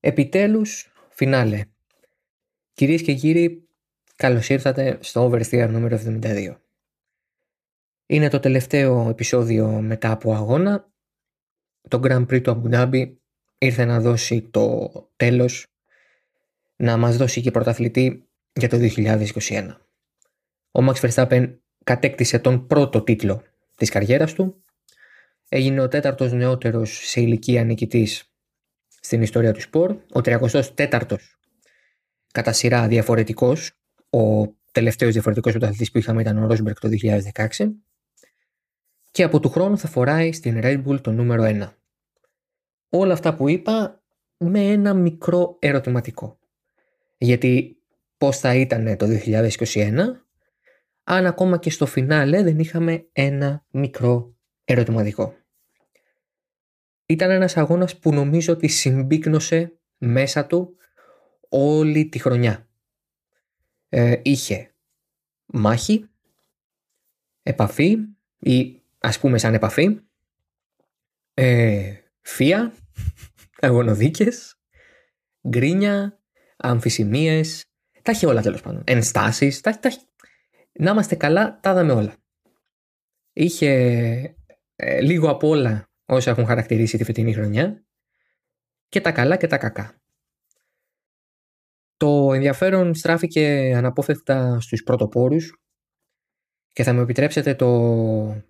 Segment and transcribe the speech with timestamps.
[0.00, 1.64] Επιτέλους, φινάλε.
[2.72, 3.68] Κυρίες και κύριοι,
[4.16, 6.56] καλώς ήρθατε στο Oversteer νούμερο 72.
[8.06, 10.92] Είναι το τελευταίο επεισόδιο μετά από αγώνα.
[11.88, 13.12] Το Grand Prix του Abu Dhabi
[13.58, 15.66] ήρθε να δώσει το τέλος,
[16.76, 19.76] να μας δώσει και πρωταθλητή για το 2021.
[20.72, 23.42] Ο Max Verstappen κατέκτησε τον πρώτο τίτλο
[23.76, 24.64] της καριέρας του.
[25.48, 28.32] Έγινε ο τέταρτος νεότερος σε ηλικία νικητής
[29.08, 29.90] στην ιστορία του σπορ.
[29.90, 31.18] Ο 34ος
[32.32, 33.70] κατά σειρά διαφορετικός.
[34.10, 37.70] Ο τελευταίος διαφορετικός πρωταθλητής που είχαμε ήταν ο Ρόσμπερκ το 2016.
[39.10, 41.72] Και από του χρόνου θα φοράει στην Red Bull το νούμερο 1.
[42.88, 44.02] Όλα αυτά που είπα
[44.36, 46.38] με ένα μικρό ερωτηματικό.
[47.18, 47.82] Γιατί
[48.18, 49.94] πώς θα ήταν το 2021
[51.04, 54.34] αν ακόμα και στο φινάλε δεν είχαμε ένα μικρό
[54.64, 55.34] ερωτηματικό.
[57.10, 60.76] Ήταν ένας αγώνας που νομίζω ότι συμπίκνωσε μέσα του
[61.48, 62.68] όλη τη χρονιά.
[63.88, 64.74] Ε, είχε
[65.46, 66.08] μάχη,
[67.42, 67.96] επαφή
[68.38, 70.00] ή ας πούμε σαν επαφή,
[71.34, 72.74] ε, φία,
[73.60, 74.58] αγωνοδίκες,
[75.48, 76.20] γκρίνια,
[76.56, 77.64] αμφισημίες,
[78.02, 79.90] τα είχε όλα τέλος πάντων, ενστάσεις, τα, τα,
[80.72, 82.16] να είμαστε καλά, τα είδαμε όλα.
[83.32, 83.70] Είχε
[84.76, 87.84] ε, λίγο από όλα όσα έχουν χαρακτηρίσει τη φετινή χρονιά
[88.88, 90.00] και τα καλά και τα κακά.
[91.96, 95.62] Το ενδιαφέρον στράφηκε αναπόφευκτα στους πρωτοπόρους
[96.72, 98.42] και θα μου επιτρέψετε το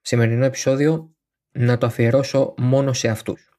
[0.00, 1.14] σημερινό επεισόδιο
[1.52, 3.50] να το αφιερώσω μόνο σε αυτούς.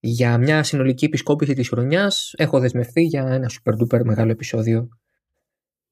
[0.00, 4.88] Για μια συνολική επισκόπηση της χρονιάς έχω δεσμευθεί για ένα super duper μεγάλο επεισόδιο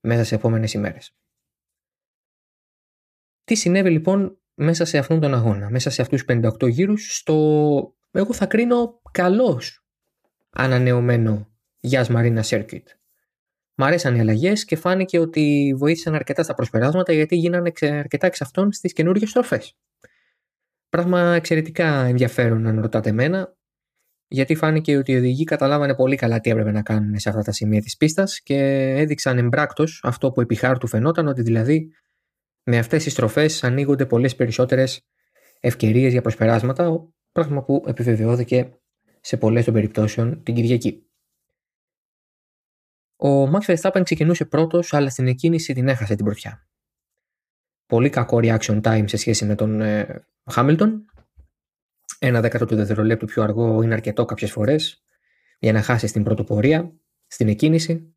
[0.01, 1.15] μέσα σε επόμενες ημέρες.
[3.45, 7.35] Τι συνέβη λοιπόν μέσα σε αυτόν τον αγώνα, μέσα σε αυτούς τους 58 γύρους, στο
[8.11, 9.87] εγώ θα κρίνω καλός
[10.51, 11.49] ανανεωμένο
[11.81, 12.83] Γιάς Μαρίνα Circuit.
[13.75, 18.41] Μ' αρέσαν οι αλλαγές και φάνηκε ότι βοήθησαν αρκετά στα προσπεράσματα γιατί γίνανε αρκετά εξ
[18.41, 19.77] αυτών στις καινούργιες στροφές.
[20.89, 23.57] Πράγμα εξαιρετικά ενδιαφέρον, αν ρωτάτε εμένα,
[24.29, 27.53] γιατί φάνηκε ότι οι οδηγοί καταλάβανε πολύ καλά τι έπρεπε να κάνουν σε αυτά τα
[27.53, 28.59] σημεία της πίστας και
[28.97, 31.93] έδειξαν εμπράκτος αυτό που επί χάρτου φαινόταν, ότι δηλαδή
[32.63, 35.07] με αυτές τις στροφές ανοίγονται πολλές περισσότερες
[35.61, 38.79] ευκαιρίες για προσπεράσματα, πράγμα που επιβεβαιώθηκε
[39.21, 41.07] σε πολλές των περιπτώσεων την Κυριακή.
[43.17, 46.69] Ο Max Verstappen ξεκινούσε πρώτος, αλλά στην εκκίνηση την έχασε την πρωτιά.
[47.87, 50.91] Πολύ κακό reaction time σε σχέση με τον ε, Hamilton.
[52.19, 55.05] Ένα δέκατο του δευτερολέπτου πιο αργό είναι αρκετό κάποιες φορές
[55.59, 56.93] για να χάσει την πρωτοπορία,
[57.27, 58.15] στην εκκίνηση.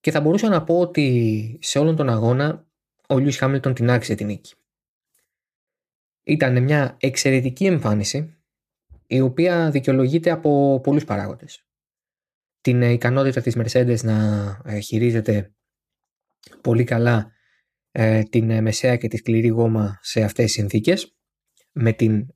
[0.00, 2.66] Και θα μπορούσα να πω ότι σε όλον τον αγώνα
[3.12, 4.54] ο Λιούις Χάμιλτον την άξιζε την νίκη.
[6.22, 8.36] Ήταν μια εξαιρετική εμφάνιση
[9.06, 11.66] η οποία δικαιολογείται από πολλούς παράγοντες.
[12.60, 15.54] Την ικανότητα της Mercedes να ε, χειρίζεται
[16.60, 17.32] πολύ καλά
[17.90, 21.16] ε, την ε, μεσαία και τη σκληρή γόμα σε αυτές τις συνθήκες
[21.72, 22.26] με την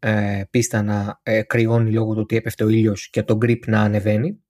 [0.51, 4.45] πίστα να κρυώνει λόγω του ότι έπεφτε ο ήλιος και το grip να ανεβαίνει.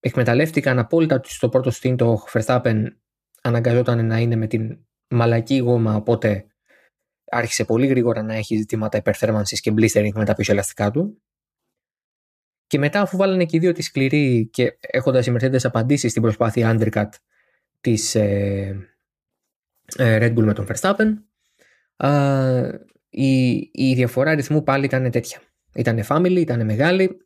[0.00, 2.84] εκμεταλλεύτηκαν απόλυτα ότι στο πρώτο στήν το Verstappen
[3.46, 6.46] αναγκαζόταν να είναι με την μαλακή γόμα, οπότε
[7.30, 11.22] άρχισε πολύ γρήγορα να έχει ζητήματα υπερθέρμανσης και blistering με τα πίσω ελαστικά του.
[12.66, 16.22] Και μετά, αφού βάλανε και οι δύο τη σκληρή και έχοντας οι Mercedes απαντήσεις στην
[16.22, 17.08] προσπάθεια undercut
[17.80, 18.88] της ε,
[19.96, 21.14] ε, Red Bull με τον Verstappen,
[23.08, 25.40] η, η διαφορά ρυθμού πάλι ήταν τέτοια.
[25.74, 27.16] Ήταν family, ήταν μεγάλη.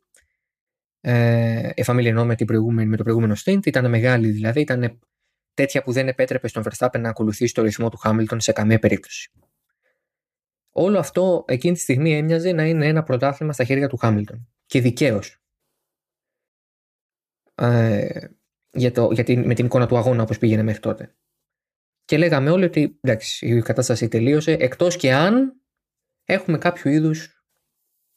[1.01, 4.99] Ε, η family εννοώ με, την προηγούμενη, με το προηγούμενο stint, ήταν μεγάλη δηλαδή, ήταν
[5.53, 9.31] τέτοια που δεν επέτρεπε στον Verstappen να ακολουθήσει το ρυθμό του Hamilton σε καμία περίπτωση.
[10.71, 14.45] Όλο αυτό εκείνη τη στιγμή έμοιαζε να είναι ένα πρωτάθλημα στα χέρια του Hamilton.
[14.65, 15.41] Και δικαίως.
[17.55, 18.27] Ε,
[18.71, 21.15] για το, για την, με την εικόνα του αγώνα όπως πήγαινε μέχρι τότε.
[22.05, 25.61] Και λέγαμε όλοι ότι εντάξει, η κατάσταση τελείωσε εκτός και αν
[26.23, 27.45] έχουμε κάποιο είδους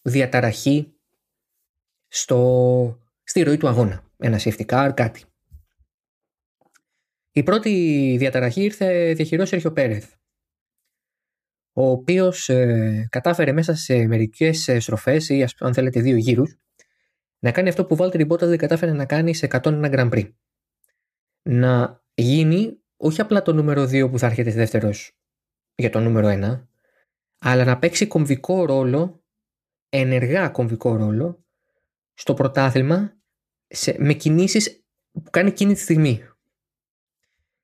[0.02, 0.98] διαταραχή
[2.08, 4.12] στο, στη ροή του αγώνα.
[4.16, 5.24] Ένα safety car, κάτι.
[7.36, 7.70] Η πρώτη
[8.18, 10.12] διαταραχή ήρθε διαχειρός Σέρχιο Πέρεθ,
[11.72, 16.56] ο οποίος ε, κατάφερε μέσα σε μερικές ε, στροφές ή αν θέλετε δύο γύρους
[17.38, 20.32] να κάνει αυτό που Βάλτερη Μπότας δεν κατάφερε να κάνει σε 101 Grand Prix.
[21.42, 25.18] Να γίνει όχι απλά το νούμερο 2 που θα έρχεται δεύτερος
[25.74, 26.66] για το νούμερο 1,
[27.38, 29.24] αλλά να παίξει κομβικό ρόλο,
[29.88, 31.44] ενεργά κομβικό ρόλο,
[32.14, 33.16] στο πρωτάθλημα
[33.66, 36.22] σε, με κινήσεις που κάνει εκείνη τη στιγμή.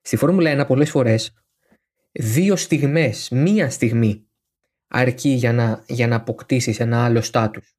[0.01, 1.35] Στη Φόρμουλα 1 πολλές φορές
[2.13, 4.27] δύο στιγμές, μία στιγμή
[4.87, 7.75] αρκεί για να, για να αποκτήσεις ένα άλλο στάτους.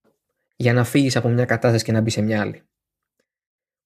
[0.55, 2.63] για να φύγεις από μια κατάσταση και να μπεις σε μια άλλη.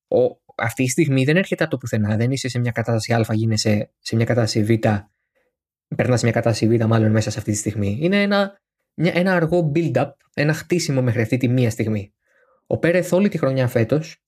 [0.07, 0.17] Ο,
[0.55, 2.17] αυτή η στιγμή δεν έρχεται από το πουθενά.
[2.17, 4.87] Δεν είσαι σε μια κατάσταση Α, γίνεσαι σε μια κατάσταση Β,
[5.95, 7.97] περνάς σε μια κατάσταση Β, μάλλον μέσα σε αυτή τη στιγμή.
[8.01, 8.61] Είναι ένα,
[8.93, 12.13] μια, ένα αργό build-up, ένα χτίσιμο μέχρι αυτή τη μία στιγμή.
[12.67, 14.24] Ο Πέρεθ όλη τη χρονιά φέτος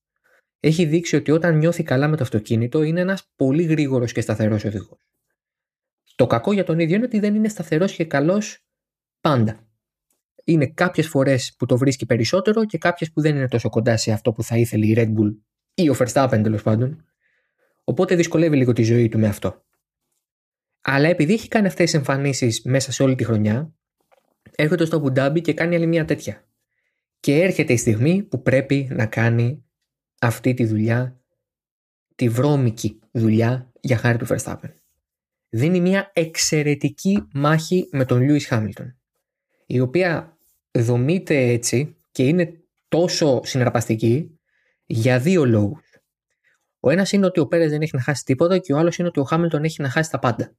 [0.59, 4.65] έχει δείξει ότι όταν νιώθει καλά με το αυτοκίνητο είναι ένας πολύ γρήγορος και σταθερός
[4.65, 4.99] οδηγός.
[6.15, 8.65] Το κακό για τον ίδιο είναι ότι δεν είναι σταθερός και καλός
[9.21, 9.67] πάντα.
[10.43, 14.11] Είναι κάποιες φορές που το βρίσκει περισσότερο και κάποιες που δεν είναι τόσο κοντά σε
[14.11, 15.35] αυτό που θα ήθελε η Red Bull
[15.73, 17.05] ή ο Verstappen τέλος πάντων.
[17.83, 19.65] Οπότε δυσκολεύει λίγο τη ζωή του με αυτό.
[20.81, 23.73] Αλλά επειδή έχει κάνει αυτές τις εμφανίσεις μέσα σε όλη τη χρονιά,
[24.55, 26.47] έρχεται στο Μπουντάμπι και κάνει άλλη μια τέτοια.
[27.19, 29.66] Και έρχεται η στιγμή που πρέπει να κάνει
[30.21, 31.19] αυτή τη δουλειά,
[32.15, 34.71] τη βρώμικη δουλειά για χάρη του Verstappen.
[35.49, 38.93] Δίνει μια εξαιρετική μάχη με τον Lewis Hamilton,
[39.65, 40.37] η οποία
[40.71, 44.39] δομείται έτσι και είναι τόσο συναρπαστική
[44.85, 45.85] για δύο λόγους.
[46.79, 49.07] Ο ένας είναι ότι ο Πέρες δεν έχει να χάσει τίποτα και ο άλλος είναι
[49.07, 50.55] ότι ο Χάμιλτον έχει να χάσει τα πάντα.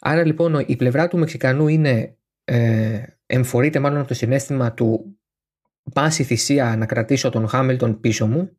[0.00, 5.17] Άρα λοιπόν η πλευρά του Μεξικανού είναι, ε, εμφορείται μάλλον από το συνέστημα του
[5.92, 8.56] πάση θυσία να κρατήσω τον Χάμιλτον πίσω μου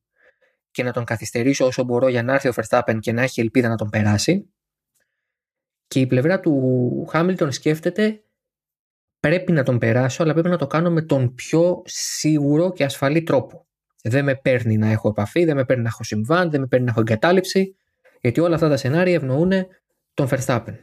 [0.71, 3.67] και να τον καθυστερήσω όσο μπορώ για να έρθει ο Verstappen και να έχει ελπίδα
[3.67, 4.53] να τον περάσει.
[5.87, 8.23] Και η πλευρά του Χάμιλτον σκέφτεται
[9.19, 13.23] πρέπει να τον περάσω αλλά πρέπει να το κάνω με τον πιο σίγουρο και ασφαλή
[13.23, 13.67] τρόπο.
[14.03, 16.85] Δεν με παίρνει να έχω επαφή, δεν με παίρνει να έχω συμβάν, δεν με παίρνει
[16.85, 17.75] να έχω εγκατάλειψη
[18.21, 19.51] γιατί όλα αυτά τα σενάρια ευνοούν
[20.13, 20.75] τον Verstappen.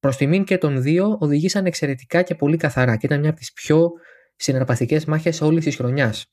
[0.00, 3.52] Προς τιμήν και των δύο οδηγήσαν εξαιρετικά και πολύ καθαρά και ήταν μια από τις
[3.52, 3.90] πιο
[4.42, 6.26] συναρπαστικές μάχες όλης της χρονιάς.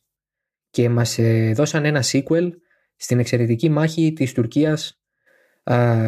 [0.69, 2.49] Και μας ε, δώσαν ένα sequel
[2.95, 5.03] στην εξαιρετική μάχη της Τουρκίας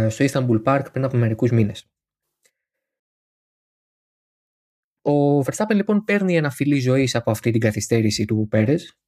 [0.09, 1.86] στο Istanbul Park πριν από μερικούς μήνες.
[5.01, 9.00] Ο Verstappen λοιπόν παίρνει ένα φιλί ζωής από αυτή την καθυστέρηση του Πέρες,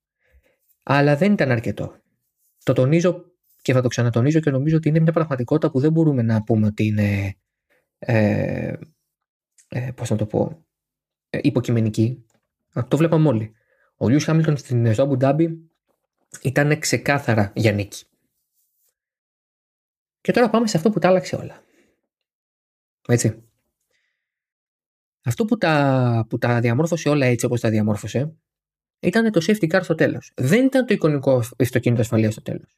[0.84, 2.01] αλλά δεν ήταν αρκετό.
[2.63, 3.25] Το τονίζω
[3.62, 6.68] και θα το ξανατονίζω και νομίζω ότι είναι μια πραγματικότητα που δεν μπορούμε να πούμε
[6.68, 7.36] ότι είναι.
[7.98, 8.74] Ε,
[9.68, 10.66] ε, πώς να το πω.
[11.30, 12.25] Ε, υποκειμενική.
[12.88, 13.54] Το βλέπαμε όλοι.
[13.98, 15.70] Ο Λιούς Χάμιλτον στην Ζόμπου Ντάμπι
[16.42, 18.06] ήταν ξεκάθαρα για νίκη.
[20.22, 21.64] Και τώρα πάμε σε αυτό που τα άλλαξε όλα.
[23.08, 23.44] Έτσι.
[25.24, 28.36] Αυτό που τα, που τα διαμόρφωσε όλα έτσι όπως τα διαμόρφωσε
[29.00, 30.31] ήταν το safety car στο τέλος.
[30.36, 32.78] Δεν ήταν το εικονικό αυτοκίνητο ασφαλείας στο τέλος.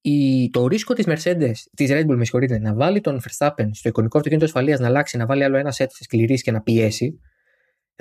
[0.00, 3.88] Η, το ρίσκο της Mercedes, της Red Bull, με συγχωρείτε, να βάλει τον Verstappen στο
[3.88, 7.20] εικονικό αυτοκίνητο ασφαλείας να αλλάξει, να βάλει άλλο ένα set σκληρής και να πιέσει,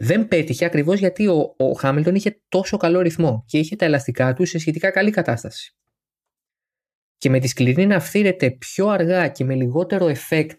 [0.01, 4.34] δεν πέτυχε ακριβώς γιατί ο, ο Χάμιλτον είχε τόσο καλό ρυθμό και είχε τα ελαστικά
[4.34, 5.74] του σε σχετικά καλή κατάσταση.
[7.18, 10.57] Και με τη σκληρή να φθήρεται πιο αργά και με λιγότερο effect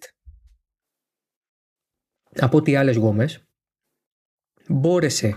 [2.40, 3.46] από ό,τι άλλες γόμες,
[4.69, 5.37] μπόρεσε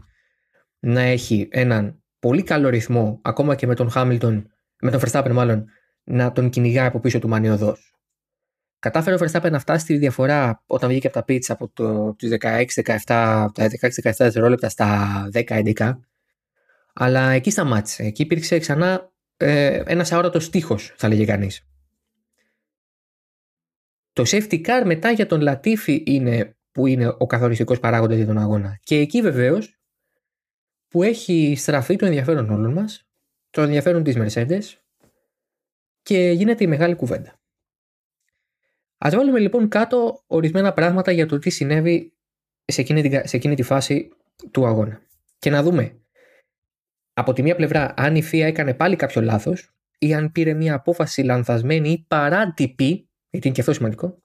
[0.80, 4.52] να έχει έναν πολύ καλό ρυθμό ακόμα και με τον Χάμιλτον,
[4.82, 5.66] με τον Verstappen μάλλον,
[6.04, 7.98] να τον κυνηγάει από πίσω του μανιωδός.
[8.84, 13.46] Κατάφερε ο Verstappen να φτάσει τη διαφορά όταν βγήκε από τα pits από το, 16-17,
[13.56, 15.98] 16-17 δευτερόλεπτα στα 10-11.
[16.94, 18.04] Αλλά εκεί σταμάτησε.
[18.04, 21.68] Εκεί υπήρξε ξανά ε, ένας αόρατος στίχος, θα λέγε κανείς.
[24.14, 28.38] Το safety car μετά για τον Λατίφη είναι που είναι ο καθοριστικός παράγοντας για τον
[28.38, 28.80] αγώνα.
[28.84, 29.80] Και εκεί βεβαίως
[30.88, 33.08] που έχει στραφεί το ενδιαφέρον όλων μας,
[33.50, 34.64] το ενδιαφέρον της Mercedes
[36.02, 37.38] και γίνεται η μεγάλη κουβέντα.
[39.06, 42.14] Α βάλουμε λοιπόν κάτω ορισμένα πράγματα για το τι συνέβη
[42.66, 44.10] σε εκείνη, τη, σε εκείνη τη φάση
[44.52, 45.02] του αγώνα.
[45.40, 46.02] Και να δούμε
[47.14, 50.74] από τη μία πλευρά αν η FIA έκανε πάλι κάποιο λάθος ή αν πήρε μια
[50.74, 54.24] απόφαση λανθασμένη ή παράτυπη, γιατί είναι και αυτό σημαντικό,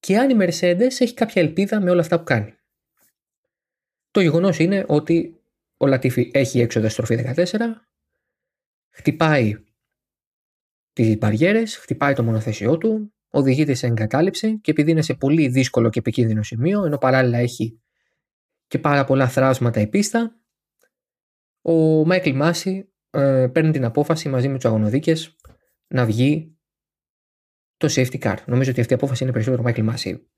[0.00, 2.54] και αν η Mercedes έχει κάποια ελπίδα με όλα αυτά που κάνει.
[4.10, 5.40] Το γεγονός είναι ότι
[5.76, 7.44] ο Λατίφη έχει έξοδο στροφή 14,
[8.90, 9.64] χτυπάει
[10.92, 15.90] τις μπαριέρες, χτυπάει το μονοθέσιό του, οδηγείται σε εγκατάλειψη και επειδή είναι σε πολύ δύσκολο
[15.90, 17.80] και επικίνδυνο σημείο, ενώ παράλληλα έχει
[18.66, 20.40] και πάρα πολλά θράσματα η πίστα,
[21.62, 21.72] ο
[22.06, 25.36] Μάικλ Μάση ε, παίρνει την απόφαση μαζί με τους αγωνοδίκες
[25.86, 26.58] να βγει
[27.76, 28.36] το safety car.
[28.46, 30.30] Νομίζω ότι αυτή η απόφαση είναι περισσότερο Μάικλ Μάση.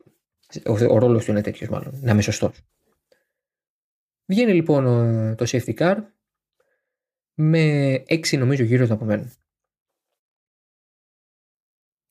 [0.66, 1.98] Ο, ο ρόλος του είναι τέτοιος, μάλλον.
[2.02, 2.60] Να είμαι σωστός.
[4.26, 4.84] Βγαίνει λοιπόν
[5.36, 5.96] το safety car
[7.34, 9.32] με έξι νομίζω γύρω να απομένουν.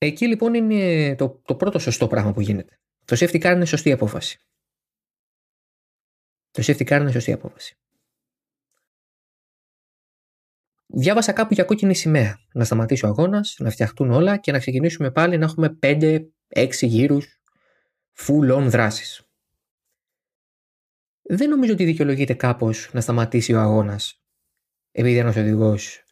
[0.02, 2.80] Εκεί λοιπόν είναι το, το πρώτο σωστό πράγμα που γίνεται.
[3.06, 4.40] Το safety car είναι σωστή απόφαση.
[6.52, 7.78] Το safety car είναι σωστή απόφαση.
[10.86, 12.40] Διάβασα κάπου για κόκκινη σημαία.
[12.54, 16.30] Να σταματήσει ο αγώνας, να φτιαχτούν όλα και να ξεκινήσουμε πάλι να έχουμε 5-6
[16.82, 17.42] γύρους
[18.16, 19.24] full on δράσεις.
[21.22, 24.24] δεν νομίζω ότι δικαιολογείται κάπως να σταματήσει ο αγώνας
[24.92, 26.04] επειδή ένας οδηγός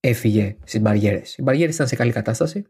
[0.00, 1.36] έφυγε στις μπαριέρες.
[1.36, 2.66] Οι μπαριέρες ήταν σε καλή κατάσταση.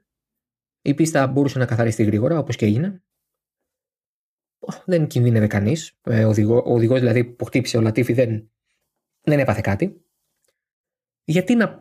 [0.83, 3.03] Η πίστα μπορούσε να καθαριστεί γρήγορα, όπως και έγινε.
[4.85, 5.99] Δεν κινδύνευε κανείς.
[6.03, 6.29] Ε, ο
[6.65, 8.51] οδηγός δηλαδή που χτύπησε ο Λατίφη δεν,
[9.21, 10.05] δεν έπαθε κάτι.
[11.25, 11.79] Γιατί να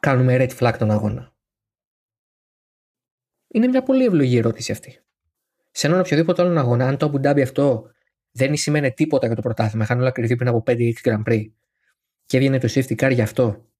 [0.00, 1.34] κάνουμε red flag τον αγώνα;
[3.48, 4.98] Είναι μια πολύ ευλογή ερώτηση αυτή.
[5.70, 7.90] Σε έναν οποιοδήποτε άλλον αγώνα, αν το Abu αυτό
[8.30, 11.44] δεν σημαίνει τίποτα για το πρωτάθλημα, είχαν όλα κρυθεί πριν από 5-6 Grand Prix
[12.24, 13.70] και έβγαινε το safety car γι' αυτό,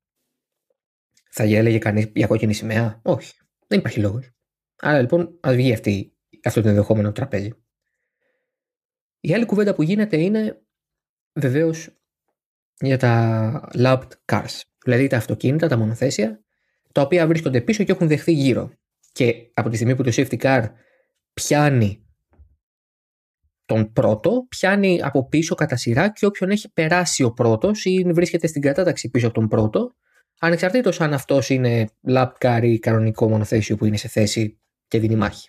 [1.31, 3.35] θα έλεγε κανείς για κόκκινη σημαία; Όχι.
[3.75, 4.31] Δεν υπάρχει λόγος.
[4.77, 7.53] Άρα λοιπόν, ας βγει αυτή, αυτό το ενδεχόμενο τραπέζι.
[9.21, 10.63] Η άλλη κουβέντα που γίνεται είναι
[11.41, 11.89] βεβαίως
[12.81, 14.61] για τα lapped cars.
[14.85, 16.45] Δηλαδή τα αυτοκίνητα, τα μονοθέσια,
[16.93, 18.73] τα οποία βρίσκονται πίσω και έχουν δεχθεί γύρω.
[19.13, 20.69] Και από τη στιγμή που το safety car
[21.33, 22.07] πιάνει
[23.65, 28.47] τον πρώτο, πιάνει από πίσω κατά σειρά και όποιον έχει περάσει ο πρώτος ή βρίσκεται
[28.47, 29.95] στην κατάταξη πίσω από τον πρώτο,
[30.39, 35.17] ανεξαρτήτως αν αυτός είναι lap car ή κανονικό μονοθέσιο που είναι σε θέση και δίνει
[35.17, 35.49] μάχη.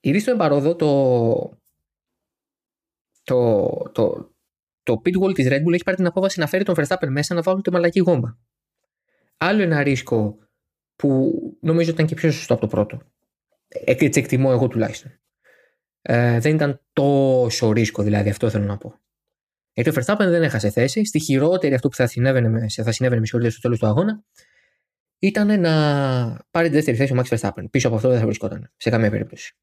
[0.00, 1.60] Ήδη στο εμπαρόδο το,
[3.22, 4.34] το, το,
[4.82, 7.34] το pit wall της Red Bull έχει πάρει την απόφαση να φέρει τον Verstappen μέσα
[7.34, 8.36] να βάλουν τη μαλακή γόμπα.
[9.36, 10.38] Άλλο ένα ρίσκο
[10.96, 13.00] που νομίζω ήταν και πιο σωστό από το πρώτο.
[13.68, 15.12] Έτσι εκτιμώ εγώ τουλάχιστον.
[16.02, 19.00] Ε, δεν ήταν τόσο ρίσκο δηλαδή, αυτό θέλω να πω.
[19.76, 21.04] Γιατί ο Verstappen δεν έχασε θέση.
[21.04, 24.24] Στη χειρότερη αυτό που θα συνέβαινε, θα συνέβαινε με στο τέλος του αγώνα
[25.18, 25.72] ήταν να
[26.50, 27.70] πάρει τη δεύτερη θέση ο Max Verstappen.
[27.70, 29.56] Πίσω από αυτό δεν θα βρισκόταν σε καμία περίπτωση.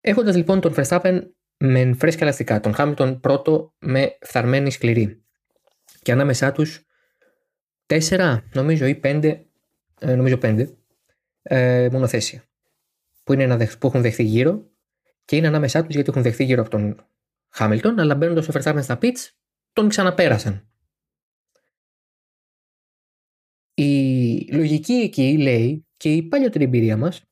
[0.00, 1.20] Έχοντας λοιπόν τον Verstappen
[1.56, 5.24] με φρέσκα ελαστικά, τον Hamilton πρώτο με φθαρμένη σκληρή
[6.02, 6.86] και ανάμεσά τους
[7.86, 9.46] τέσσερα νομίζω ή πέντε,
[10.00, 10.76] ε, νομίζω πέντε
[11.42, 12.44] ε, μονοθέσια
[13.22, 14.70] που, είναι που έχουν δεχθεί γύρω
[15.24, 17.06] και είναι ανάμεσά τους γιατί έχουν δεχθεί γύρω από τον
[17.56, 19.30] Χάμιλτον, αλλά μπαίνοντας ο Verstappen στα pits,
[19.72, 20.68] τον ξαναπέρασαν.
[23.74, 27.24] Η λογική εκεί λέει και η παλιότερη εμπειρία μας,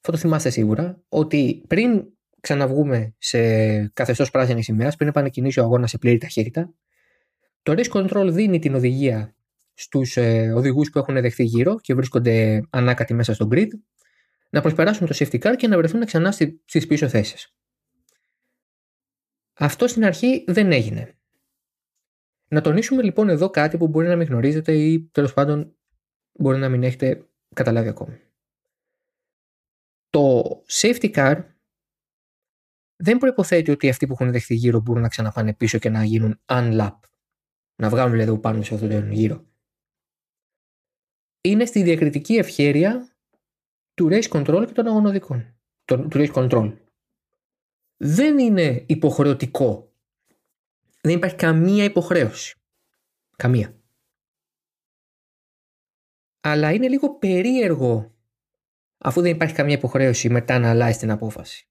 [0.00, 2.04] θα το θυμάστε σίγουρα, ότι πριν
[2.40, 3.38] ξαναβγούμε σε
[3.88, 6.74] καθεστώς πράσινης σημαίας, πριν επανεκκινήσει ο αγώνας σε πλήρη ταχύτητα,
[7.62, 9.34] το race control δίνει την οδηγία
[9.74, 13.68] στους ε, οδηγούς που έχουν δεχθεί γύρω και βρίσκονται ανάκατοι μέσα στο grid
[14.50, 16.32] να προσπεράσουν το safety car και να βρεθούν ξανά
[16.64, 17.54] στις πίσω θέσεις.
[19.54, 21.18] Αυτό στην αρχή δεν έγινε.
[22.48, 25.76] Να τονίσουμε λοιπόν εδώ κάτι που μπορεί να μην γνωρίζετε ή τέλος πάντων
[26.32, 28.20] μπορεί να μην έχετε καταλάβει ακόμη.
[30.10, 31.44] Το safety car
[32.96, 36.40] δεν προϋποθέτει ότι αυτοί που έχουν δεχθεί γύρω μπορούν να ξαναπάνε πίσω και να γίνουν
[36.46, 36.98] unlap.
[37.76, 39.46] Να βγάλουν δηλαδή πάνω σε αυτόν τον γύρο.
[41.40, 43.16] Είναι στη διακριτική ευχέρεια
[43.94, 45.56] του race control και των αγωνοδικών.
[45.84, 46.83] Του race control
[48.06, 49.92] δεν είναι υποχρεωτικό.
[51.00, 52.56] Δεν υπάρχει καμία υποχρέωση.
[53.36, 53.76] Καμία.
[56.40, 58.14] Αλλά είναι λίγο περίεργο
[58.98, 61.68] αφού δεν υπάρχει καμία υποχρέωση μετά να αλλάζει την απόφαση.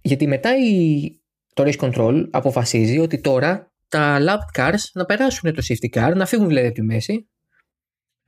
[0.00, 1.10] Γιατί μετά η,
[1.54, 6.26] το race control αποφασίζει ότι τώρα τα lap cars να περάσουν το safety car, να
[6.26, 7.28] φύγουν δηλαδή από τη μέση.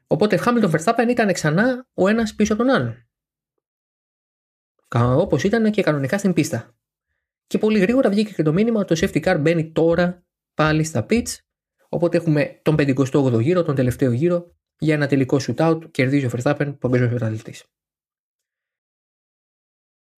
[0.07, 3.07] Οπότε Hamilton Verstappen ήταν ξανά ο ένας πίσω από τον άλλον
[5.01, 6.75] όπως ήταν και κανονικά στην πίστα.
[7.47, 11.07] Και πολύ γρήγορα βγήκε και το μήνυμα ότι το safety car μπαίνει τώρα πάλι στα
[11.09, 11.37] pits.
[11.89, 15.91] Οπότε έχουμε τον 58ο γύρο, τον τελευταίο γύρο, για ένα τελικό shootout.
[15.91, 17.55] Κερδίζει ο Verstappen, παγκόσμιο πρωταθλητή.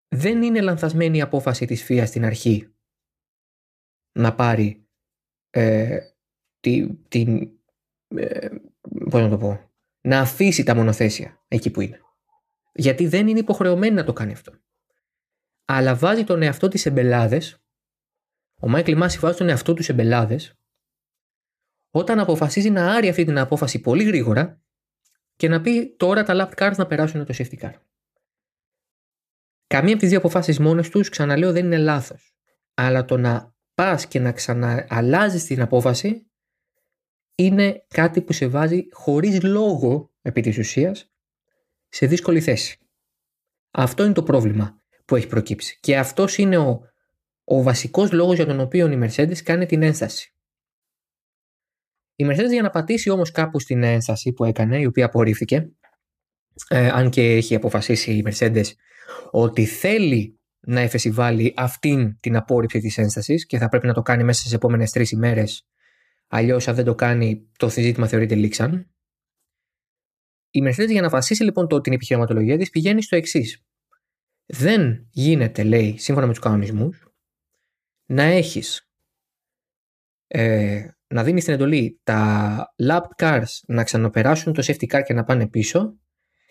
[0.08, 2.74] Δεν είναι λανθασμένη η απόφαση της FIA στην αρχή
[4.12, 4.86] να πάρει
[5.50, 5.98] ε,
[7.08, 7.50] την,
[8.08, 8.48] ε,
[9.10, 12.00] πώς να το πω, να αφήσει τα μονοθέσια εκεί που είναι.
[12.72, 14.52] Γιατί δεν είναι υποχρεωμένη να το κάνει αυτό
[15.64, 17.58] αλλά βάζει τον εαυτό της εμπελάδες.
[18.60, 20.54] Ο Μάικλ Μάση βάζει τον εαυτό τους εμπελάδες
[21.90, 24.62] όταν αποφασίζει να άρει αυτή την απόφαση πολύ γρήγορα
[25.36, 27.72] και να πει τώρα τα lap cars να περάσουν το safety car.
[29.66, 32.34] Καμία από τις δύο αποφάσεις μόνες τους, ξαναλέω, δεν είναι λάθος.
[32.74, 36.30] Αλλά το να πας και να ξανααλλάζεις την απόφαση
[37.34, 41.12] είναι κάτι που σε βάζει χωρίς λόγο επί της ουσίας
[41.88, 42.78] σε δύσκολη θέση.
[43.70, 45.78] Αυτό είναι το πρόβλημα που έχει προκύψει.
[45.80, 46.80] Και αυτός είναι ο,
[47.44, 50.34] ο βασικός λόγος για τον οποίο η Mercedes κάνει την ένσταση.
[52.16, 55.70] Η Mercedes για να πατήσει όμως κάπου στην ένσταση που έκανε, η οποία απορρίφθηκε,
[56.68, 58.66] ε, αν και έχει αποφασίσει η Mercedes
[59.30, 64.24] ότι θέλει να εφεσιβάλει αυτήν την απόρριψη της ένστασης και θα πρέπει να το κάνει
[64.24, 65.66] μέσα στις επόμενες τρεις ημέρες.
[66.26, 68.88] Αλλιώς, αν δεν το κάνει, το ζήτημα θεωρείται λήξαν.
[70.50, 73.64] Η Mercedes για να βασίσει λοιπόν το, την επιχειρηματολογία της πηγαίνει στο εξής
[74.46, 77.08] δεν γίνεται, λέει, σύμφωνα με τους κανονισμούς,
[78.06, 78.88] να έχεις
[80.26, 85.24] ε, να δίνεις την εντολή τα lap cars να ξαναπεράσουν το safety car και να
[85.24, 85.98] πάνε πίσω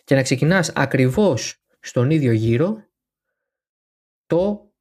[0.03, 2.87] και να ξεκινάς ακριβώς στον ίδιο γύρο
[4.25, 4.71] το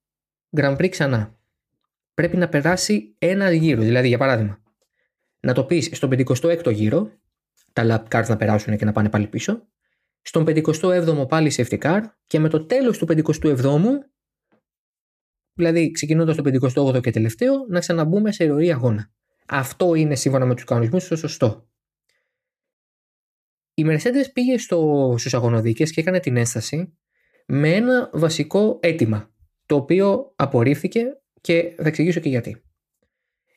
[0.57, 1.38] Grand Prix ξανά.
[2.14, 3.83] Πρέπει να περάσει ένα γύρο.
[3.83, 4.62] Δηλαδή, για παράδειγμα,
[5.40, 7.12] να το πεις στον 56ο γύρο,
[7.73, 9.66] τα lap cars να περάσουν και να πάνε πάλι πίσω,
[10.22, 13.82] στον 57ο πάλι safety car και με το τέλος του 57ου,
[15.52, 19.12] δηλαδή ξεκινώντας το 58ο και τελευταίο, να ξαναμπούμε σε ροή αγώνα.
[19.46, 21.66] Αυτό είναι σύμφωνα με τους κανονισμούς το σωστό.
[23.74, 26.96] Η Mercedes πήγε στο, στους αγωνοδίκες και έκανε την ένσταση
[27.46, 29.34] με ένα βασικό αίτημα,
[29.66, 31.04] το οποίο απορρίφθηκε
[31.40, 32.62] και θα εξηγήσω και γιατί.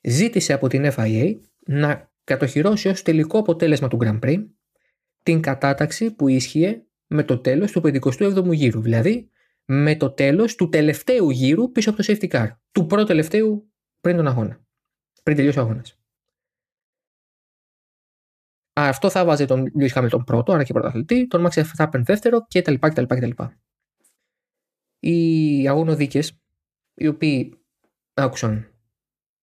[0.04, 4.46] Ζήτησε από την FIA να κατοχυρώσει ως τελικό αποτέλεσμα του Grand Prix
[5.26, 9.30] την κατάταξη που ίσχυε με το τέλος του 57ου γύρου, δηλαδή
[9.66, 14.16] με το τέλος του τελευταίου γύρου πίσω από το safety car, του πρώτου τελευταίου πριν
[14.16, 14.66] τον αγώνα,
[15.24, 16.00] πριν τελειώσει ο αγώνας.
[18.74, 22.74] Αυτό θα βάζει τον Lewis Hamilton πρώτο, άρα και πρωταθλητή, τον Max Verstappen δεύτερο κτλ.
[22.80, 23.44] κτλ, κτλ.
[25.00, 26.42] Οι αγωνοδίκες,
[26.94, 27.66] οι οποίοι
[28.14, 28.62] άκουσαν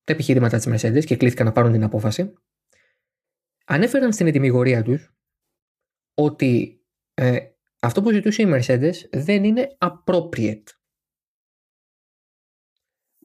[0.04, 2.32] τα επιχειρήματα της Mercedes και κλήθηκαν να πάρουν την απόφαση,
[3.66, 5.12] ανέφεραν στην ετοιμιγορία τους
[6.14, 6.82] ότι
[7.14, 7.38] ε,
[7.80, 10.66] αυτό που ζητούσε η Mercedes δεν είναι appropriate.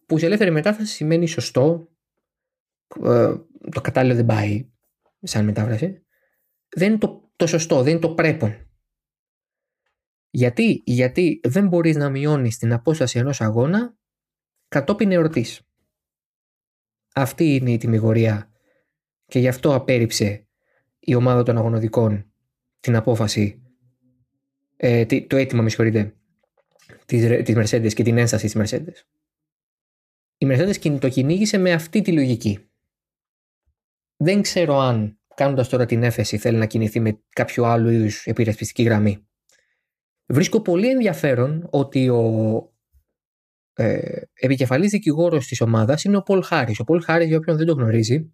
[0.06, 1.91] Που σε ελεύθερη μετάφραση σημαίνει σωστό,
[3.03, 3.36] ε,
[3.72, 4.72] το κατάλληλο δεν πάει
[5.22, 6.06] σαν μετάφραση.
[6.70, 8.67] Δεν είναι το, το σωστό, δεν είναι το πρέπον.
[10.29, 13.98] Γιατί, Γιατί δεν μπορείς να μειώνεις την απόσταση ενός αγώνα
[14.67, 15.62] κατόπιν εορτής.
[17.13, 18.51] Αυτή είναι η τιμιγορία
[19.25, 20.48] και γι' αυτό απέρριψε
[21.00, 22.26] η ομάδα των αγωνοδικών
[22.88, 23.62] την απόφαση,
[24.77, 26.15] ε, το αίτημα, με συγχωρείτε,
[27.06, 29.01] της, της Mercedes και την ένσταση της Mercedes.
[30.38, 32.69] Η Mercedes το κυνήγησε με αυτή τη λογική.
[34.17, 38.84] Δεν ξέρω αν κάνοντας τώρα την έφεση θέλει να κινηθεί με κάποιο άλλο είδους επιρρεσπιστική
[38.84, 39.28] γραμμή.
[40.26, 42.23] Βρίσκω πολύ ενδιαφέρον ότι ο
[43.73, 46.80] ε, επικεφαλής δικηγόρος της ομάδας είναι ο Πολ Χάρης.
[46.80, 48.34] Ο Πολ Χάρης, για όποιον δεν το γνωρίζει,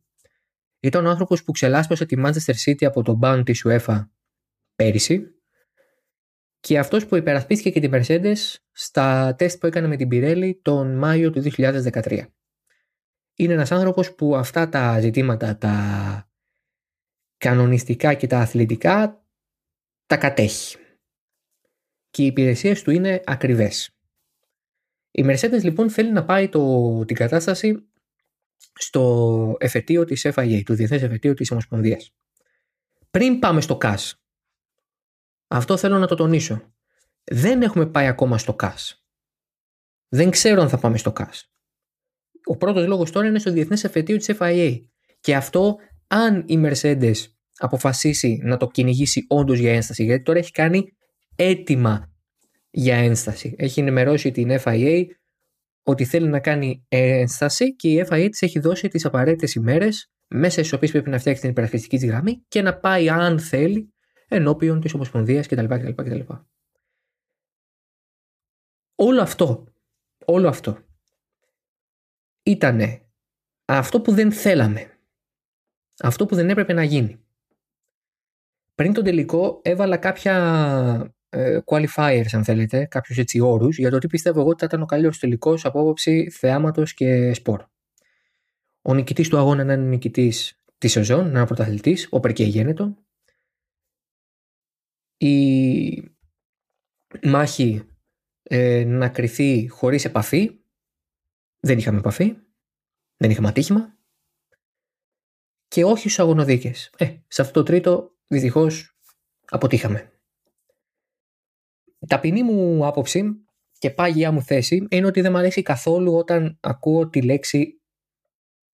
[0.79, 4.07] ήταν ο άνθρωπος που ξελάσπωσε τη Manchester City από τον μπαν της UEFA
[4.75, 5.33] πέρυσι
[6.59, 10.97] και αυτός που υπερασπίστηκε και την Mercedes στα τεστ που έκανε με την Pirelli τον
[10.97, 12.27] Μάιο του 2013.
[13.35, 16.29] Είναι ένας άνθρωπος που αυτά τα ζητήματα, τα
[17.37, 19.25] κανονιστικά και τα αθλητικά,
[20.05, 20.77] τα κατέχει.
[22.09, 23.97] Και οι υπηρεσίες του είναι ακριβές.
[25.11, 27.87] Η Mercedes λοιπόν θέλει να πάει το, την κατάσταση
[28.73, 32.13] στο εφετείο της FIA, του Διεθνές Εφετείου της Ομοσπονδίας.
[33.11, 34.22] Πριν πάμε στο ΚΑΣ,
[35.55, 36.73] αυτό θέλω να το τονίσω.
[37.23, 39.05] Δεν έχουμε πάει ακόμα στο ΚΑΣ.
[40.07, 41.53] Δεν ξέρω αν θα πάμε στο ΚΑΣ.
[42.45, 44.77] Ο πρώτος λόγος τώρα είναι στο Διεθνές Εφετείο της FIA.
[45.19, 45.75] Και αυτό
[46.07, 47.15] αν η Mercedes
[47.57, 50.83] αποφασίσει να το κυνηγήσει όντως για ένσταση, γιατί τώρα έχει κάνει
[51.35, 52.13] έτοιμα
[52.69, 53.55] για ένσταση.
[53.57, 55.03] Έχει ενημερώσει την FIA
[55.83, 60.59] ότι θέλει να κάνει ένσταση και η FIA της έχει δώσει τις απαραίτητες ημέρες μέσα
[60.59, 63.92] στις οποίες πρέπει να φτιάξει την υπερασπιστική της γραμμή και να πάει αν θέλει
[64.35, 65.65] ενώπιον της Ομοσπονδίας κτλ.
[65.65, 66.19] κτλ, κτλ.
[68.95, 69.67] Όλο αυτό,
[70.25, 70.77] όλο αυτό
[72.43, 73.01] ήταν
[73.65, 74.97] αυτό που δεν θέλαμε.
[75.99, 77.19] Αυτό που δεν έπρεπε να γίνει.
[78.75, 84.07] Πριν τον τελικό έβαλα κάποια ε, qualifiers αν θέλετε, κάποιους έτσι όρους για το τι
[84.07, 87.65] πιστεύω εγώ ότι θα ήταν ο καλύτερος τελικός από άποψη θεάματος και σπορ.
[88.81, 92.97] Ο νικητής του αγώνα να είναι νικητής της σεζόν, να είναι πρωταθλητής, όπερ και γένετο.
[95.27, 96.17] Η
[97.23, 97.83] μάχη
[98.43, 100.59] ε, να κρυθεί χωρίς επαφή.
[101.59, 102.35] Δεν είχαμε επαφή.
[103.17, 103.97] Δεν είχαμε ατύχημα.
[105.67, 106.93] Και όχι στους αγωνοδίκες.
[106.97, 108.97] Ε, σε αυτό το τρίτο Δυστυχώς
[109.45, 110.11] αποτύχαμε.
[112.07, 113.23] Ταπεινή μου άποψη
[113.77, 117.81] και πάγια μου θέση είναι ότι δεν μου αρέσει καθόλου όταν ακούω τη λέξη,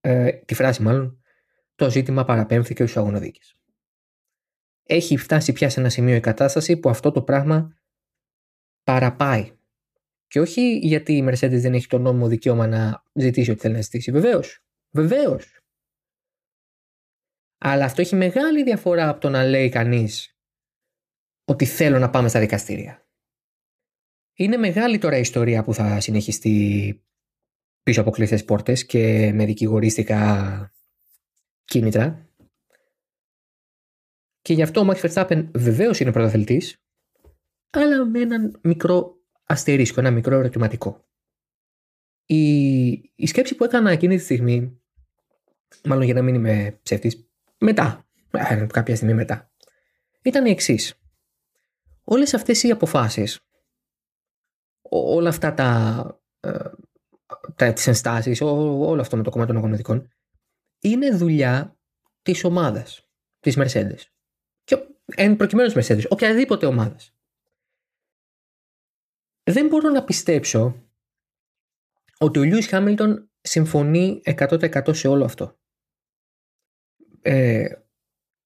[0.01, 1.21] ε, τη φράση μάλλον,
[1.75, 3.58] το ζήτημα παραπέμφθηκε στους αγωνοδίκες.
[4.91, 7.77] Έχει φτάσει πια σε ένα σημείο η κατάσταση που αυτό το πράγμα
[8.83, 9.57] παραπάει.
[10.27, 13.81] Και όχι γιατί η Mercedes δεν έχει το νόμιμο δικαίωμα να ζητήσει ό,τι θέλει να
[13.81, 14.11] ζητήσει.
[14.11, 14.63] Βεβαίως.
[14.89, 15.59] Βεβαίως.
[17.57, 20.37] Αλλά αυτό έχει μεγάλη διαφορά από το να λέει κανείς
[21.45, 23.07] ότι θέλω να πάμε στα δικαστήρια.
[24.33, 27.01] Είναι μεγάλη τώρα η ιστορία που θα συνεχιστεί
[27.83, 30.73] πίσω από κλειστές πόρτες και με δικηγορίστικα
[31.65, 32.28] κίνητρα.
[34.41, 36.77] Και γι' αυτό ο Max Verstappen βεβαίως είναι πρωταθλητής,
[37.69, 41.03] αλλά με έναν μικρό αστερίσκο, ένα μικρό ερωτηματικό.
[42.25, 44.81] Η, η σκέψη που έκανα εκείνη τη στιγμή,
[45.83, 49.51] μάλλον για να μην είμαι ψεύτης, μετά, ε, κάποια στιγμή μετά,
[50.21, 50.93] ήταν η εξής.
[52.03, 53.39] Όλες αυτές οι αποφάσεις,
[54.89, 56.69] όλα αυτά τα, ε,
[57.55, 60.11] τα τις ενστάσεις, όλο αυτό με το κομμάτι των οικονομικών,
[60.79, 61.77] είναι δουλειά
[62.21, 63.07] της ομάδας,
[63.39, 64.01] της Mercedes.
[65.15, 67.13] Και εν προκειμένου της Mercedes, οποιαδήποτε ομάδας.
[69.43, 70.89] Δεν μπορώ να πιστέψω
[72.17, 75.57] ότι ο Λιούις Χάμιλτον συμφωνεί 100% σε όλο αυτό.
[77.21, 77.67] Ε,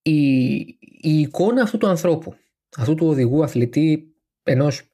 [0.02, 0.56] η,
[1.02, 2.36] η εικόνα αυτού του ανθρώπου,
[2.78, 4.90] αυτού του οδηγού αθλητή ενός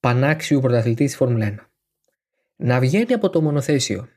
[0.00, 1.66] πανάξιου πρωταθλητή της Φόρμουλα 1,
[2.56, 4.08] να βγαίνει από το μονοθέσιο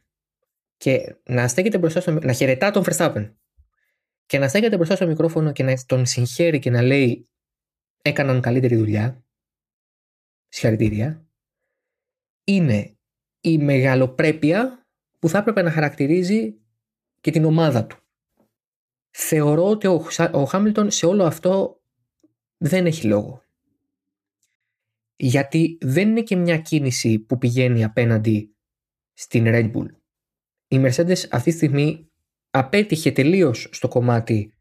[0.78, 3.34] και να στέκεται μπροστά στο, να χαιρετά τον Verstappen
[4.32, 7.30] και να στέκεται μπροστά στο μικρόφωνο και να τον συγχαίρει και να λέει
[8.02, 9.24] έκαναν καλύτερη δουλειά,
[10.48, 11.28] συγχαρητήρια,
[12.44, 12.98] είναι
[13.42, 14.88] η μεγαλοπρέπεια
[15.20, 16.62] που θα έπρεπε να χαρακτηρίζει
[17.22, 17.98] και την ομάδα του.
[19.10, 21.82] Θεωρώ ότι ο, ο Χάμιλτον σε όλο αυτό
[22.58, 23.44] δεν έχει λόγο.
[25.16, 28.56] Γιατί δεν είναι και μια κίνηση που πηγαίνει απέναντι
[29.14, 29.88] στην Red Bull.
[30.68, 32.11] Η Mercedes αυτή τη στιγμή
[32.52, 34.54] απέτυχε τελείως στο κομμάτι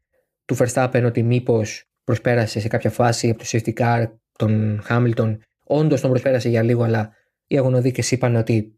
[0.45, 5.37] του Verstappen ότι μήπως προσπέρασε σε κάποια φάση από το safety car τον Hamilton.
[5.63, 7.13] Όντως τον προσπέρασε για λίγο, αλλά
[7.47, 8.75] οι αγωνοδίκες είπαν ότι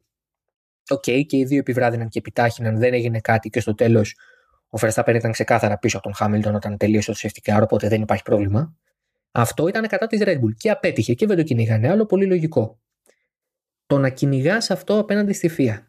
[0.89, 4.15] OK, okay, και οι δύο επιβράδυναν και επιτάχυναν, δεν έγινε κάτι και στο τέλος
[4.67, 8.01] ο Verstappen ήταν ξεκάθαρα πίσω από τον Χάμιλτον όταν τελείωσε το safety car, οπότε δεν
[8.01, 8.75] υπάρχει πρόβλημα.
[9.31, 11.89] Αυτό ήταν κατά της Red Bull και απέτυχε και δεν το κυνηγάνε.
[11.89, 12.79] Άλλο πολύ λογικό.
[13.85, 15.83] Το να κυνηγάς αυτό απέναντι στη FIA.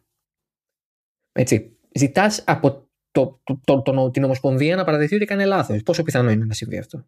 [1.31, 1.77] Έτσι.
[1.91, 2.84] Ζητάς από
[3.15, 5.83] το, το, το, την Ομοσπονδία να παραδεχθεί ότι έκανε λάθος.
[5.83, 7.07] Πόσο πιθανό είναι να συμβεί αυτό;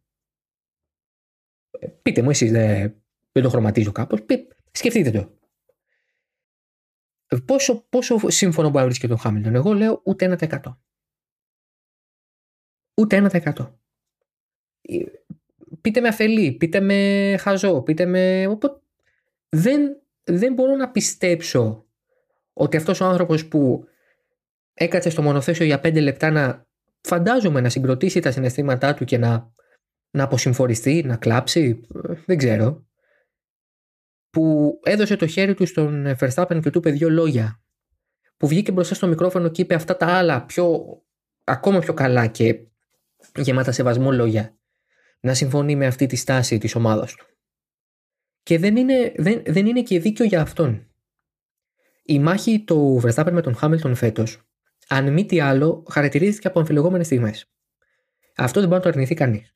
[1.79, 4.25] Ε, πείτε μου, εσείς δεν, δεν το χρωματίζω κάπως.
[4.71, 5.35] Σκεφτείτε το.
[7.45, 10.77] Πόσο, πόσο σύμφωνο μπορεί να βρίσκεται τον Χάμιλτον; Εγώ λέω ούτε 1%.
[13.01, 13.73] Ούτε 1%.
[14.81, 15.03] Ε,
[15.81, 18.57] πείτε με αφελή, πείτε με χαζό, πείτε με...
[19.49, 21.85] Δεν, δεν μπορώ να πιστέψω
[22.53, 23.87] ότι αυτός ο άνθρωπος που
[24.77, 26.65] έκατσε στο μονοθέσιο για 5 λεπτά να
[27.01, 29.51] φαντάζομαι να συγκροτήσει τα συναισθήματά του και να,
[30.11, 32.85] να αποσυμφοριστεί, να κλάψει, ε, δεν ξέρω
[34.29, 37.61] που έδωσε το χέρι του στον Verstappen και του είπε δύο λόγια,
[38.37, 40.85] που βγήκε μπροστά στο μικρόφωνο και είπε αυτά τα άλλα πιο,
[41.43, 42.67] ακόμα πιο καλά και
[43.35, 44.57] γεμάτα σεβασμό λόγια,
[45.19, 47.25] να συμφωνεί με αυτή τη στάση της ομάδας του.
[48.43, 50.91] Και δεν είναι, δεν, δεν είναι και δίκιο για αυτόν.
[52.03, 54.46] Η μάχη του Verstappen με τον Hamilton φέτος,
[54.87, 57.51] αν μη τι άλλο, χαρακτηρίζεται από αμφιλεγόμενες στιγμές.
[58.35, 59.55] Αυτό δεν μπορεί να το αρνηθεί κανείς.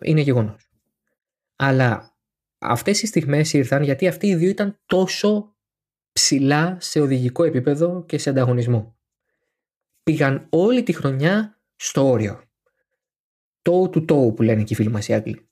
[0.00, 0.70] Είναι γεγονός.
[1.56, 2.16] Αλλά
[2.58, 5.56] αυτές οι στιγμές ήρθαν γιατί αυτοί οι δύο ήταν τόσο
[6.12, 8.96] ψηλά σε οδηγικό επίπεδο και σε ανταγωνισμό.
[10.02, 12.42] Πήγαν όλη τη χρονιά στο όριο.
[13.62, 15.48] Toe to toe που λένε και οι φίλοι μας οι Άγγλοι.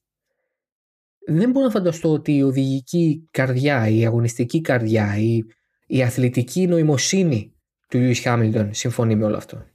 [1.27, 5.45] Δεν μπορώ να φανταστώ ότι η οδηγική καρδιά, η αγωνιστική καρδιά, η,
[5.87, 7.54] η αθλητική νοημοσύνη
[7.89, 9.67] του Lewis Hamilton συμφωνεί με όλο αυτό.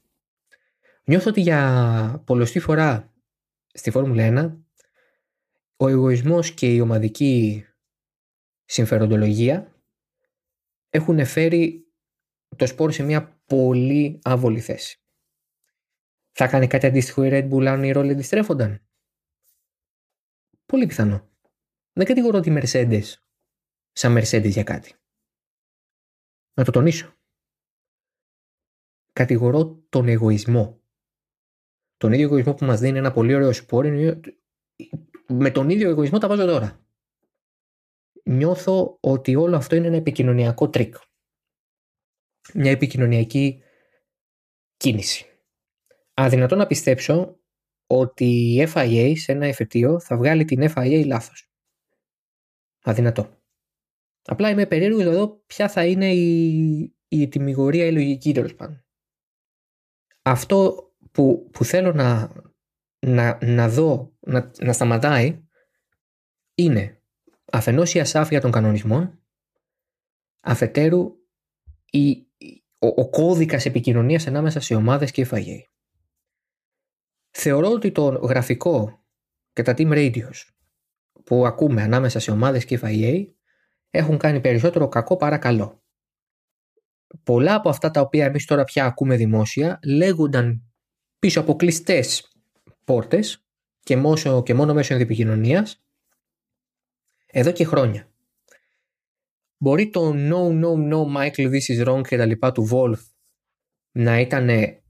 [1.04, 3.14] Νιώθω ότι για πολλωστή φορά
[3.74, 4.58] στη Φόρμουλα 1
[5.78, 7.66] ο εγωισμός και η ομαδική
[8.66, 9.74] συμφεροντολογία
[10.90, 11.88] έχουν φέρει
[12.56, 15.04] το σπόρο σε μια πολύ άβολη θέση.
[16.32, 18.82] Θα κάνει κάτι αντίστοιχο η Red Bull αν οι ρόλοι αντιστρέφονταν;
[20.66, 21.30] Πολύ πιθανό.
[21.94, 23.14] Δεν κατηγορώ τη Mercedes
[23.92, 24.94] σαν Mercedes για κάτι.
[26.54, 27.19] Να το τονίσω.
[29.20, 30.82] Κατηγορώ τον εγωισμό.
[31.98, 34.20] Τον ίδιο εγωισμό που μας δίνει ένα πολύ ωραίο σπορ, είναι
[35.28, 36.86] με τον ίδιο εγωισμό τα βάζω τώρα.
[38.24, 40.96] Νιώθω ότι όλο αυτό είναι ένα επικοινωνιακό τρικ.
[42.54, 43.62] Μια επικοινωνιακή
[44.78, 45.26] κίνηση.
[46.14, 47.40] Αδυνατώ να πιστέψω
[47.88, 51.52] ότι η FIA σε ένα εφετείο θα βγάλει την FIA λάθος.
[52.84, 53.42] Αδυνατό.
[54.22, 58.84] Απλά είμαι περίεργος να δω ποια θα είναι η, η τιμιγορία η λογική τέλος πάντων.
[60.30, 62.32] Αυτό που, που θέλω να,
[63.00, 65.44] να, να δω να, να σταματάει
[66.56, 67.02] είναι
[67.52, 69.24] αφενός η ασάφεια των κανονισμών,
[70.42, 71.16] αφετέρου
[71.92, 72.28] η,
[72.80, 75.60] ο, ο κώδικας επικοινωνίας ανάμεσα σε ομάδες και FIA.
[77.30, 79.06] Θεωρώ ότι το γραφικό
[79.54, 80.44] και τα team radios
[81.24, 83.26] που ακούμε ανάμεσα σε ομάδες και FIA
[83.90, 85.79] έχουν κάνει περισσότερο κακό παρά καλό.
[87.24, 90.64] Πολλά από αυτά τα οποία εμείς τώρα πια ακούμε δημόσια λέγονταν
[91.20, 92.32] πίσω από κλειστές
[92.84, 93.44] πόρτες
[93.84, 95.84] και, μόσο, και μόνο μέσω επικοινωνίας
[97.26, 98.12] εδώ και χρόνια.
[99.58, 103.00] μπορεί το no, no, no, Michael, this is wrong και τα λοιπά του Wolf
[103.92, 104.50] να ήταν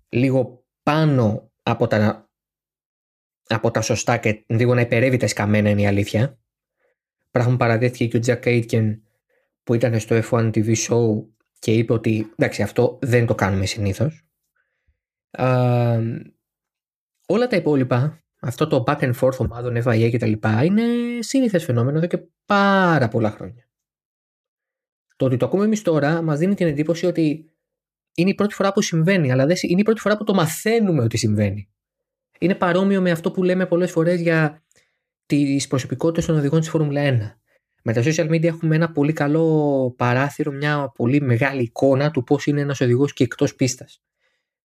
[0.10, 2.30] λίγο πάνω από τα,
[3.48, 6.40] από τα σωστά και λίγο να υπερεύει τα σκαμμένα είναι η αλήθεια.
[7.32, 9.00] Πράγμα παραδέχτηκε και ο Jack Aitken
[9.64, 11.26] που ήταν στο F1 TV show
[11.60, 14.24] και είπε ότι εντάξει αυτό δεν το κάνουμε συνήθως.
[17.26, 20.84] όλα τα υπόλοιπα, αυτό το back and forth ομάδων FIA και τα λοιπά είναι
[21.20, 23.70] σύνηθες φαινόμενο εδώ και πάρα πολλά χρόνια.
[25.16, 27.54] Το ότι το ακούμε εμείς τώρα μας δίνει την εντύπωση ότι
[28.14, 31.18] είναι η πρώτη φορά που συμβαίνει, αλλά είναι η πρώτη φορά που το μαθαίνουμε ότι
[31.18, 31.70] συμβαίνει.
[32.40, 34.64] Είναι παρόμοιο με αυτό που λέμε πολλές φορές για
[35.26, 37.40] τις προσωπικότητες των οδηγών της Φόρμουλα 1.
[37.84, 42.46] Με τα social media έχουμε ένα πολύ καλό παράθυρο, μια πολύ μεγάλη εικόνα του πώς
[42.46, 44.02] είναι ένας οδηγός και εκτός πίστας.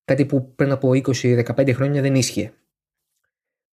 [0.05, 2.53] Κάτι που πριν από 20-15 χρόνια δεν ίσχυε.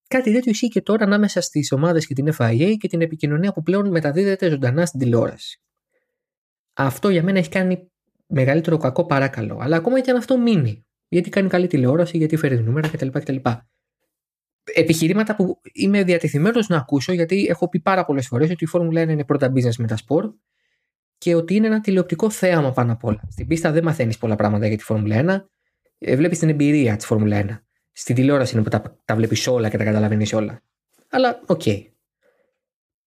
[0.07, 3.63] Κάτι τέτοιο ισχύει και τώρα ανάμεσα στις ομάδες και την FIA και την επικοινωνία που
[3.63, 5.61] πλέον μεταδίδεται ζωντανά στην τηλεόραση.
[6.73, 7.91] Αυτό για μένα έχει κάνει
[8.27, 9.57] μεγαλύτερο κακό παρά καλό.
[9.61, 10.85] Αλλά ακόμα και αν αυτό μείνει.
[11.07, 13.07] Γιατί κάνει καλή τηλεόραση, γιατί φέρει νούμερα κτλ.
[13.07, 13.35] κτλ.
[14.63, 19.03] Επιχειρήματα που είμαι διατεθειμένος να ακούσω, γιατί έχω πει πάρα πολλές φορές ότι η Φόρμουλα
[19.03, 20.31] 1 είναι πρώτα business με τα σπορ
[21.17, 23.21] και ότι είναι ένα τηλεοπτικό θέαμα πάνω απ' όλα.
[23.29, 25.45] Στην πίστα δεν μαθαίνεις πολλά πράγματα για τη Φόρμουλα 1.
[25.97, 27.63] Ε, βλέπεις την εμπειρία της Φόρμουλα 1.
[27.91, 30.61] Στην τηλεόραση είναι που τα, τα βλέπεις όλα και τα καταλαβαίνεις όλα.
[31.09, 31.61] Αλλά OK.
[31.65, 31.91] Okay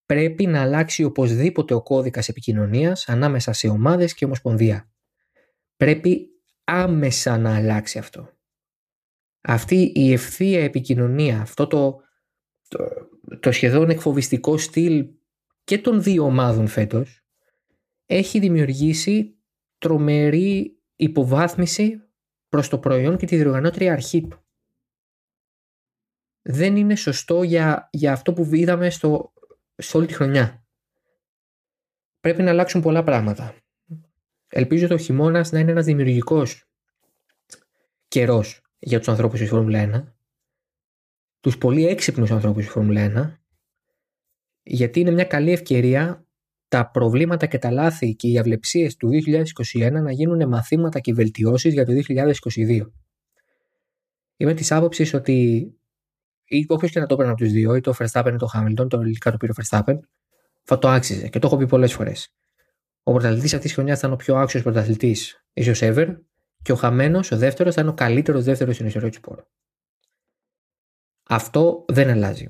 [0.06, 4.90] πρέπει να αλλάξει οπωσδήποτε ο κώδικας επικοινωνίας ανάμεσα σε ομάδες και ομοσπονδία.
[5.76, 6.28] Πρέπει
[6.64, 8.28] άμεσα να αλλάξει αυτό.
[9.46, 12.00] Αυτή η ευθεία επικοινωνία, αυτό το,
[12.68, 12.78] το,
[13.40, 15.08] το σχεδόν εκφοβιστικό στυλ
[15.64, 17.24] και των δύο ομάδων φέτος
[18.06, 19.38] έχει δημιουργήσει
[19.78, 22.02] τρομερή υποβάθμιση
[22.48, 24.44] προς το προϊόν και τη διοργανώτρια αρχή του.
[26.42, 29.32] Δεν είναι σωστό για, για αυτό που είδαμε στο
[29.76, 30.66] σε όλη τη χρονιά.
[32.20, 33.54] Πρέπει να αλλάξουν πολλά πράγματα.
[34.48, 36.68] Ελπίζω το χειμώνας να είναι ένας δημιουργικός
[38.08, 40.12] καιρός για τους ανθρώπους της Φόρμουλα 1.
[41.40, 43.38] Τους πολύ έξυπνους ανθρώπους της Φόρμουλα 1.
[44.62, 46.26] Γιατί είναι μια καλή ευκαιρία
[46.68, 49.08] τα προβλήματα και τα λάθη και οι αυλεψίες του
[49.74, 52.90] 2021 να γίνουν μαθήματα και βελτιώσεις για το 2022.
[54.36, 55.68] Είμαι της άποψης ότι
[56.44, 58.88] ή όποιος και να το έπαιρνε από τους δύο, ή το Verstappen ή το Hamilton,
[58.88, 59.98] το τελικά το πήρε ο Verstappen,
[60.62, 61.28] θα το άξιζε.
[61.28, 62.34] Και το έχω πει πολλές φορές.
[63.02, 66.16] Ο πρωταθλητής αυτής της χρονιάς ήταν ο πιο άξιος πρωταθλητής ίσως ever,
[66.64, 69.42] και ο χαμένος, ο δεύτερος, θα είναι ο καλύτερος δεύτερος στην ιστορία του σπόρου.
[71.28, 72.48] Αυτό δεν αλλάζει.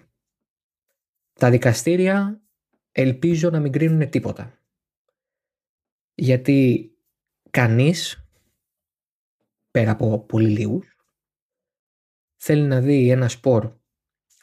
[1.32, 2.42] Τα δικαστήρια
[2.92, 4.58] ελπίζω να μην κρίνουν τίποτα.
[6.14, 6.90] Γιατί
[7.50, 8.28] κανείς,
[9.70, 10.96] πέρα από πολύ λίγους,
[12.36, 13.72] θέλει να δει ένα σπορ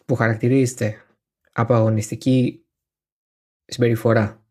[0.06, 1.06] που χαρακτηρίζεται
[1.52, 2.66] από αγωνιστική
[3.66, 4.46] συμπεριφορά,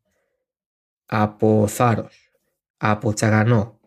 [1.07, 2.33] από θάρρος,
[2.77, 3.80] από τσαγανό,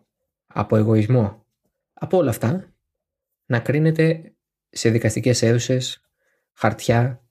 [0.54, 1.46] από εγωισμό,
[1.92, 2.74] από όλα αυτά,
[3.46, 4.34] να κρίνεται
[4.68, 6.00] σε δικαστικές αίθουσες,
[6.52, 7.24] χαρτιά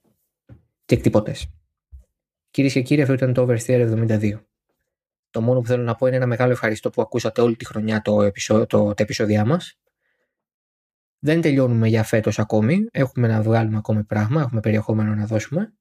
[0.86, 1.48] και εκτυπωτές.
[2.52, 4.42] Κυρίες και κύριοι, αυτό ήταν το Oversteer 72.
[5.30, 8.02] Το μόνο που θέλω να πω είναι ένα μεγάλο ευχαριστώ που ακούσατε όλη τη χρονιά
[8.02, 9.78] το, επεισόδιο, το, τα επεισόδια μας
[11.20, 15.74] δεν τελειώνουμε για φέτος ακόμη, έχουμε να βγάλουμε ακόμη πράγμα, έχουμε περιεχόμενο να δώσουμε,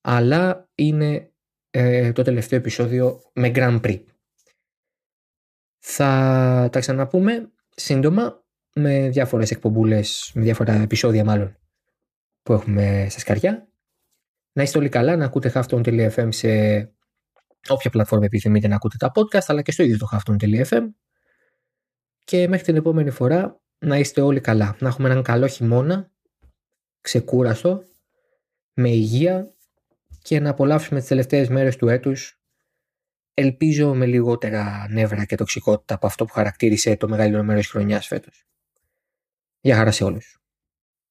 [0.00, 1.32] αλλά είναι
[1.70, 4.04] ε, το τελευταίο επεισόδιο με Grand Prix.
[5.82, 11.58] Θα τα ξαναπούμε σύντομα με διάφορες εκπομπούλες, με διάφορα επεισόδια μάλλον
[12.42, 13.68] που έχουμε στα σκαριά.
[14.52, 16.48] Να είστε όλοι καλά, να ακούτε halftone.fm σε
[17.68, 20.82] όποια πλατφόρμα επιθυμείτε να ακούτε τα podcast, αλλά και στο ίδιο το halftone.fm.
[22.24, 24.76] Και μέχρι την επόμενη φορά να είστε όλοι καλά.
[24.80, 26.12] Να έχουμε έναν καλό χειμώνα,
[27.00, 27.82] ξεκούραστο,
[28.74, 29.54] με υγεία
[30.22, 32.39] και να απολαύσουμε τις τελευταίες μέρες του έτους
[33.34, 38.06] ελπίζω με λιγότερα νεύρα και τοξικότητα από αυτό που χαρακτήρισε το μεγαλύτερο μέρος της χρονιάς
[38.06, 38.44] φέτος.
[39.60, 40.39] Γεια χαρά σε όλους.